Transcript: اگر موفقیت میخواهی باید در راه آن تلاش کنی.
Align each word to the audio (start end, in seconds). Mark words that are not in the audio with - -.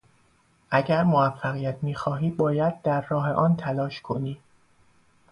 اگر 0.71 1.03
موفقیت 1.03 1.77
میخواهی 1.83 2.29
باید 2.31 2.81
در 2.81 3.05
راه 3.09 3.31
آن 3.31 3.55
تلاش 3.55 4.01
کنی. 4.01 4.39